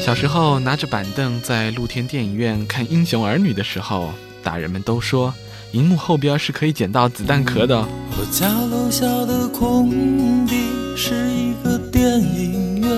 [0.00, 4.10] 小时候拿着板凳在露天电影院看《英雄儿女》的时候，
[4.42, 5.34] 大人们都说，
[5.72, 7.86] 荧幕后边是可以捡到子弹壳的。
[8.18, 10.56] 我家楼下的空地
[10.96, 12.88] 是一个电影院。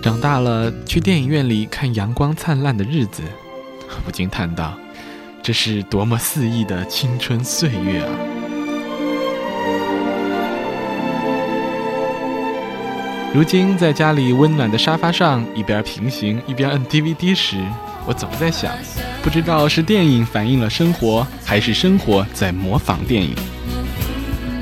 [0.00, 3.22] 长大了去电影院里看阳光灿烂的日子，
[4.06, 4.78] 不禁叹道
[5.42, 8.10] ：“这是多么肆意的青春岁月啊！”
[13.32, 17.58] 如今在家里温暖的沙发上，一边平行一边摁 DVD 时，
[18.04, 18.72] 我总在想，
[19.22, 23.32] 不知道是电影反映了生活，还是生活在模仿电影。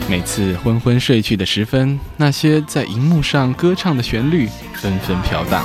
[0.06, 5.64] 每次昏昏睡去的时分，那些在荧幕上歌唱的旋律纷纷飘荡，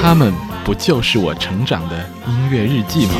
[0.00, 0.32] 他们
[0.64, 3.14] 不就是我成长的音乐日记吗？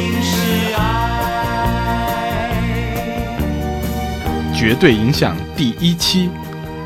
[4.55, 6.31] 绝对影响第一期。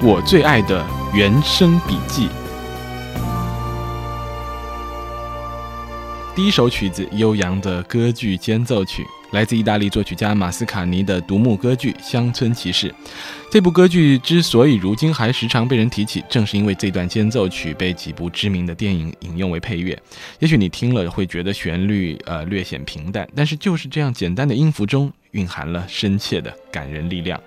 [0.03, 2.29] 我最爱的原声笔记。
[6.35, 12.91] 第一首曲子，悠扬的歌剧间奏曲，来自意大利作曲家马斯卡尼的独幕歌剧《乡村骑士》。
[13.51, 19.99] 这部歌剧之所以如今还时常被人提起，正是因为这段间奏曲被几部知名的电影引用为配乐。
[20.41, 25.11] 也许你听了会觉得旋律呃略显平淡，但是就是这样简单的音符中。
[25.37, 27.41] 蕴含了深切的感人力量。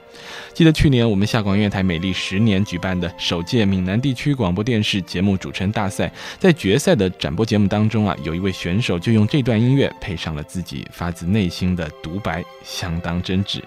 [0.54, 13.62] 记得去年我们下广电台美丽十年举办的首届闽南地区广播电视节目主持人大赛，在决赛的展播节目当中啊，有一位选手就用这段音乐配上了自己发自内心的独白，相当真挚。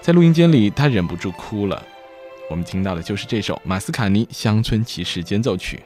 [0.00, 1.82] 在录音间里，他忍不住哭了。
[2.50, 5.80] 我们听到的就是这首马斯卡尼《乡村骑士间奏曲》，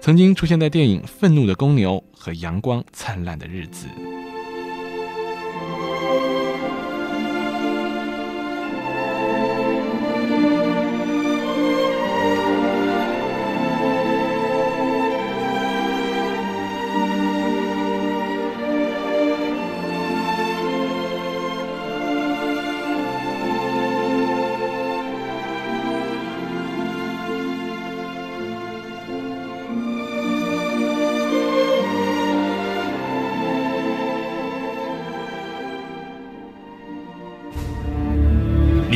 [0.00, 3.86] 曾经出现在电影《愤怒的公牛》和《阳光灿烂的日子》。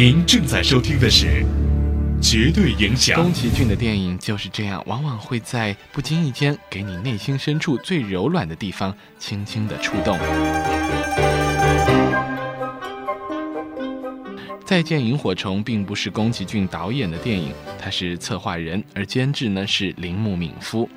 [0.01, 1.27] 您正在收听的是
[2.23, 3.19] 《绝对影响》。
[3.21, 10.17] 宫崎骏的电影就是这样，往往会在不经意间给你内心深处最柔软的地方轻轻的触动。
[14.65, 20.89] 《再见萤火虫》并不是宫崎骏导演的电影，他是策划人，而监制呢是铃木敏夫。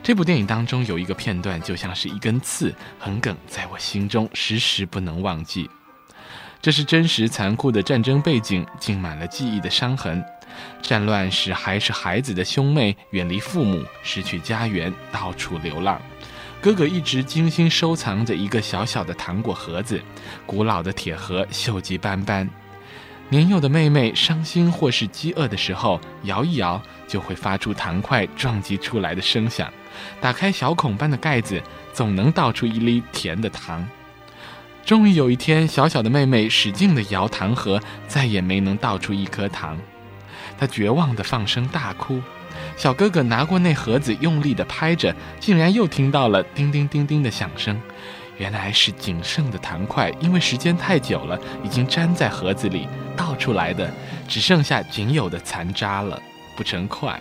[0.00, 5.68] 这部电影当中有一个片段，就像是一根刺，横梗在我心中，时时不能忘记。
[6.64, 10.24] 这是真实残酷的战争背景，浸满了记忆的伤痕。
[10.80, 16.00] 战乱使还是孩子的兄妹远离父母，失去家园，到处流浪。
[16.62, 20.00] 哥哥一直精心收藏着一个小小的糖果盒子，
[20.46, 22.48] 古老的铁盒锈迹斑斑。
[23.28, 29.70] 年幼的妹妹伤心或是饥饿的时候，摇一摇就会发出糖块撞击出来的声响。
[30.18, 33.86] 打开小孔般的盖子，总能倒出一粒甜的糖。
[34.84, 39.78] 终于有一天，小小的妹妹使劲地摇糖盒，再也没能倒出一颗糖。
[40.58, 42.20] 她绝望地放声大哭。
[42.76, 47.80] 小哥哥拿过那盒子，用力地拍着，竟然又听到了叮叮叮叮的响声。
[48.36, 53.90] 原来是仅剩的糖块，因为时间太久了，已经粘在盒子里，倒出来的
[54.28, 56.20] 只剩下仅有的残渣了，
[56.56, 57.18] 不成块。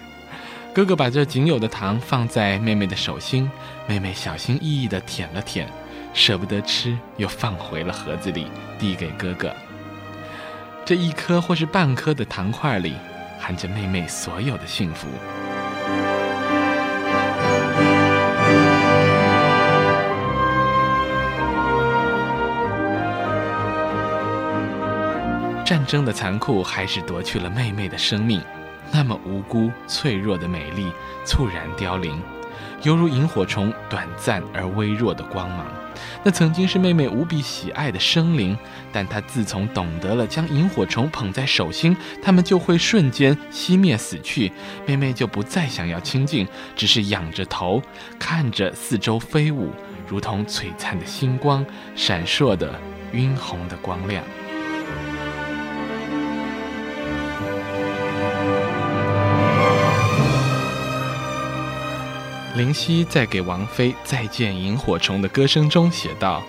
[0.74, 3.50] 哥哥把这仅有的糖放在妹妹的手心，
[3.88, 5.66] 妹妹小心翼翼地舔了舔。
[6.13, 8.47] 舍不得吃，又放回了盒子里，
[8.78, 9.51] 递给哥哥。
[10.85, 12.94] 这一颗或是半颗的糖块里，
[13.40, 15.07] 含着妹妹所有的幸福。
[25.66, 28.41] 战争的残酷还是夺去了妹妹的生命，
[28.91, 30.91] 那么无辜、脆弱的美丽
[31.25, 32.21] 猝然凋零，
[32.84, 35.66] 犹如萤火虫短暂而微弱的光芒。
[36.24, 38.58] 那曾经是妹妹无比喜爱的生灵，
[38.92, 44.52] 但她自从懂得了将萤火虫捧在手心，它们就会瞬间熄灭死去。
[44.88, 47.82] 妹妹就不再想要亲近，只是仰着头
[48.18, 49.72] 看着四周飞舞，
[50.08, 51.66] 如同璀璨的星光，
[51.96, 52.74] 闪烁的
[53.12, 54.24] 晕红的光亮。
[62.63, 66.42] 林夕在给王菲再见萤火虫的歌声中写道：“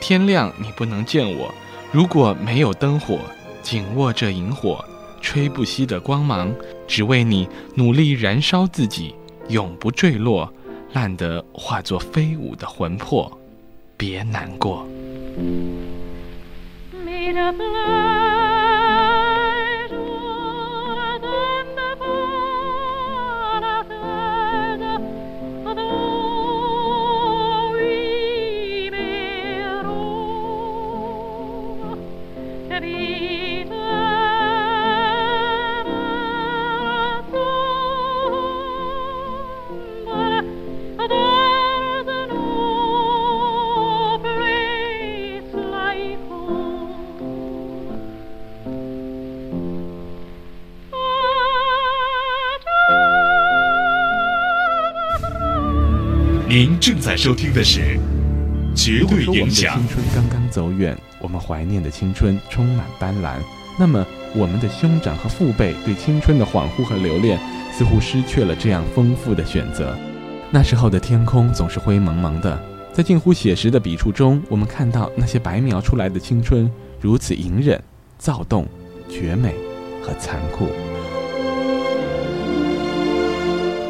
[0.00, 1.54] 天亮你不能见我，
[1.92, 3.18] 如果没有灯火，
[3.60, 4.82] 紧握着萤火，
[5.20, 6.50] 吹不熄的光芒，
[6.86, 9.14] 只为你努力燃烧自己，
[9.50, 10.50] 永不坠落，
[10.94, 13.30] 烂得化作飞舞的魂魄，
[13.98, 14.88] 别难过。
[56.80, 57.98] 正在收听的是
[58.74, 59.76] 绝对影响。
[59.78, 63.34] 青春刚刚走远，我们怀念的青春充满斑斓。
[63.78, 64.04] 那么，
[64.34, 67.38] 我们的兄长和父辈对青春的恍惚和留恋，
[67.72, 69.96] 似乎失去了这样丰富的选择。
[70.50, 72.60] 那时候的天空总是灰蒙蒙的，
[72.92, 76.70] 在近乎写实的笔触中，我们看到那些白描出来的青春
[77.00, 77.80] 如此隐忍、
[78.18, 78.66] 躁动、
[79.08, 79.54] 绝美
[80.02, 80.68] 和残酷。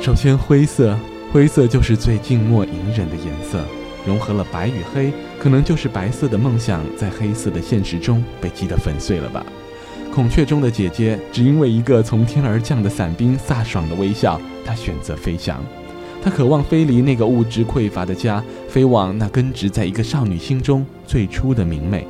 [0.00, 0.98] 首先，灰色。
[1.30, 3.62] 灰色就是最静默隐忍的颜色，
[4.06, 9.44] 融合了白与黑，可能就是白色的梦想在黑色的现实中被击得粉碎了吧。
[10.12, 15.62] 孔雀中的姐姐只因为一个从天而降的伞兵飒爽的微笑，她选择飞翔。
[16.22, 22.06] 她渴望飞离那个物质匮乏的家，飞往那根植在一个少女心中最初的明媚。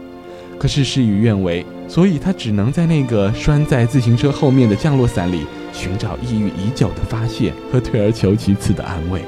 [0.59, 5.44] 可是事与愿违，所以她只能在那个拴在自行车后面的降落伞里。
[5.79, 9.23] 寻找抑郁已久的发泄和退而求其次的安慰，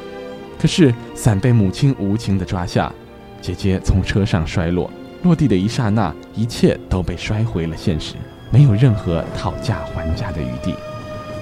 [0.60, 2.92] 可是伞被母亲无情地抓下，
[3.40, 4.90] 姐姐从车上摔落，
[5.22, 8.16] 落地的一刹那，一切都被摔回了现实，
[8.50, 10.74] 没有任何讨价还价的余地。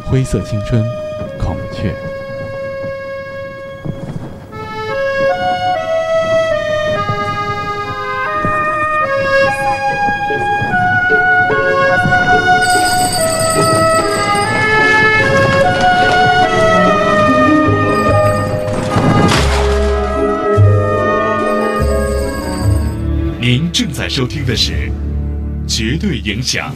[0.04, 0.84] 灰色青春，
[1.40, 2.17] 孔雀。
[24.08, 24.90] 收听的是
[25.68, 26.74] 《绝对影响》。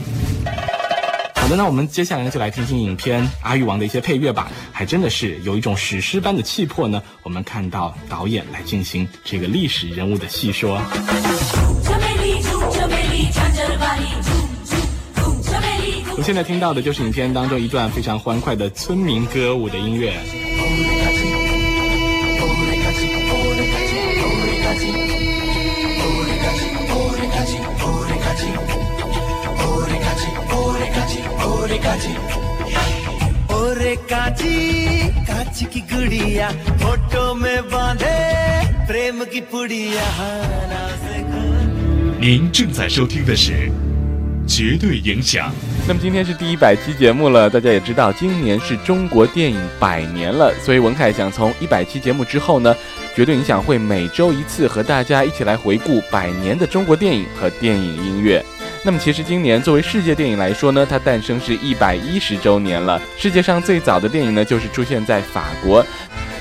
[1.40, 4.50] 好的，那我们接下来呢，就来听听影片《阿育王》的一些配乐吧。
[4.70, 7.02] 还真的是有一种史诗般的气魄呢。
[7.22, 10.80] 我们看到导演来进行这个历史人物的细说。
[16.14, 20.14] 我现在听到的就是影片当中一段非常欢快的村民歌舞的音乐。
[42.20, 43.52] 您正在收听的是
[44.46, 45.50] 《绝对影响》。
[45.88, 52.72] 那么今天是第一百期节目了，大家也知道，今年是中国电影百年了，所以文凯想从一百期节目之后呢，
[53.14, 58.44] 《绝对影响》会每周一次和大家一起来回顾百年的中国电影和电影音乐。
[58.84, 63.00] 那么其实今年作为世界电影来说呢，它诞生是一百一十周年了。
[63.16, 65.84] 世界上最早的电影呢，就是出现在法国。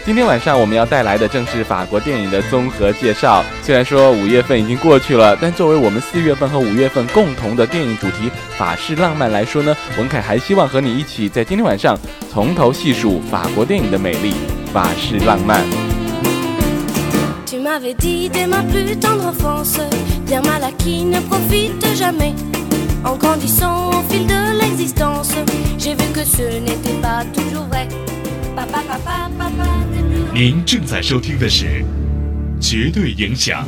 [0.04, 3.46] 今天晚上我们要带来的正是法国电影的综合介绍。
[3.62, 11.96] 虽然说五月份已经过去了，但作为我们四月份和五月份共同的电影主题“法式浪漫”来说呢，文凯还希望和你一起在今天晚上
[12.32, 14.34] 从头细数法国电影的美丽——
[14.74, 15.90] 法式浪漫。
[20.26, 22.35] bien mal acquis ne profite jamais.
[23.05, 25.33] En grandissant au fil de l'existence,
[25.78, 27.88] j'ai vu que ce n'était pas toujours vrai.
[28.55, 29.87] Papa, papa, papa,
[30.35, 31.64] 您正在收听的是《
[32.61, 33.64] 绝对影响》。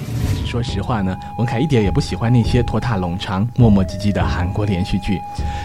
[0.53, 5.19] 说实话呢，文凯一点也不喜欢那些拖沓冗长、磨磨唧唧的韩国连续剧。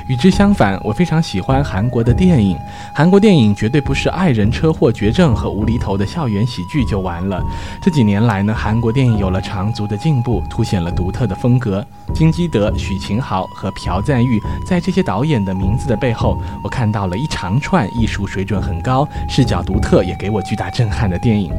[0.08, 2.56] 与之相反，我非常喜欢韩国的电影。
[2.94, 7.38] 韩国电影绝对不是爱人车祸绝症和无厘头的校园喜剧就完了。
[7.82, 11.84] 这几年来呢，韩国电影有了长足的进步，凸显了独特的风格。
[12.14, 21.52] 金基德、许秦豪和朴赞玉，在这些导演的名字的背后，我看到了一长串艺术水准很高、视角独特，也给我巨大震撼的电影。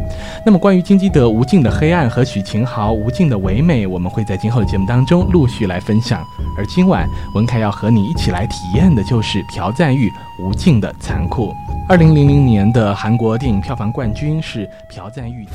[0.43, 6.23] 那么，关于金基德《无尽的黑暗》和许秦豪《无尽的唯美》，我们会在今后的节目当中陆续来分享。
[6.55, 10.07] 而今晚，文凯要和你一起来体验的就是朴赞玉
[10.39, 11.47] 《无尽的残酷》。
[11.89, 15.47] 二零零零年的韩国电影票房冠军是朴赞玉。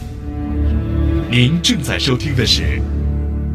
[1.31, 2.83] 您正在收听的是。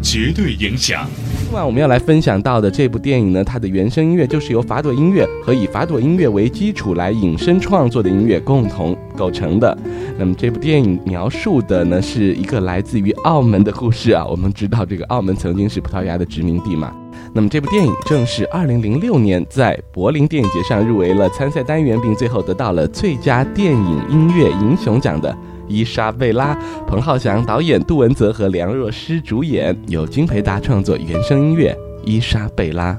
[0.02, 1.10] 绝对影响。
[1.50, 9.76] 今晚我们要来分享到的这部电影呢，它的原声音乐就是由法朵音乐和以法朵音乐为基础来引申创作的音乐共同构成的。
[10.20, 14.24] 那么这部电影描述的呢，是一个来自于澳门的故事啊。
[14.28, 16.94] 我们知道这个澳门曾经是葡萄牙的殖民地嘛。
[17.34, 25.36] 那么这部电影正是2006年在柏林电影节上入围了参赛单元，并最后得到了最佳电影音乐英雄奖的。
[25.70, 26.58] 伊莎贝拉，
[26.88, 31.72] 彭浩翔导演，杜文泽和梁若诗主演，由金培达创作原声音乐
[32.04, 32.94] 《伊莎贝拉》。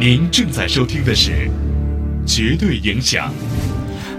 [0.00, 1.48] 您正在收听的是。
[2.26, 3.32] 绝对影响。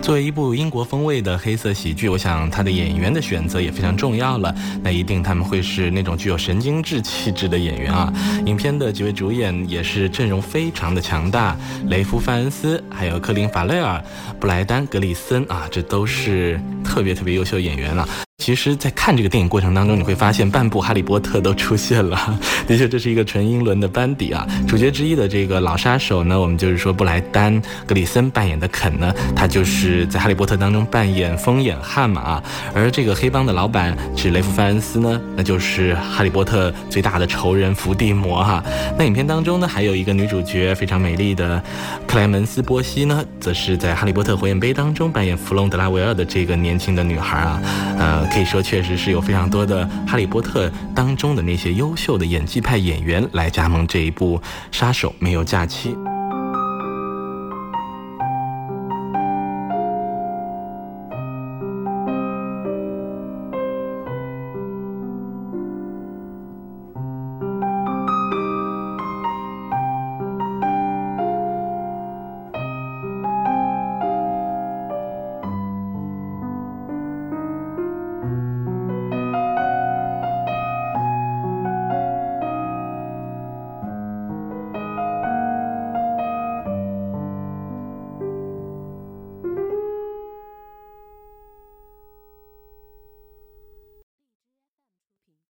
[0.01, 4.53] 作为一部英国风味的黑色喜剧，我想他的演员的选择也非常重要了。
[4.83, 8.13] 那一定他们会是那种具有神经质气质的演员啊。
[8.45, 11.57] 影片的几位主演也是阵容非常的强大，
[11.87, 13.99] 雷夫·范恩斯，还有科林·法雷尔、
[14.39, 18.07] 布莱丹·格里森啊，这都是特别特别优秀演员了。
[18.37, 22.37] 其实，在看这个电影过程当中，你会发现半部《哈利波特》都出现了。
[22.67, 24.45] 的确，这是一个纯英伦的班底啊。
[24.67, 32.43] 主角之一的这个老杀手呢，我们就是说布莱丹·格里森扮演的肯呢，他就是在《哈利波特》当中扮演疯眼汉嘛。
[32.75, 38.61] 而这个黑帮的老板是雷夫·范恩斯呢，那就是《哈利波特》最大的仇人伏地魔哈。
[38.97, 41.63] 那影片当中呢，还有一个女主角非常美丽的
[42.05, 47.61] 克莱门斯·波西呢，则是在《哈利波特火焰杯》当中扮演弗隆·德拉维尔的这个年轻的女孩啊，
[47.97, 54.37] 呃可以说，确实是有非常多的《哈利波特》当中的那些优秀的演技派演员来加盟这一部
[54.71, 55.89] 《杀手没有假期》。